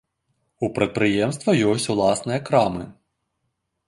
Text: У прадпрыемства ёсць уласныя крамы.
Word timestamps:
У 0.67 0.69
прадпрыемства 0.77 1.53
ёсць 1.71 1.85
уласныя 1.97 2.39
крамы. 2.47 2.83